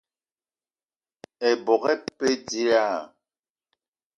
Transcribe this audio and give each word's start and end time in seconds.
Ebok 1.49 1.83
e 1.93 1.95
pe 2.17 2.27
dilaah? 2.47 3.01